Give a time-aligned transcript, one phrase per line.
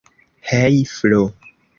[0.51, 1.21] Hej Flo!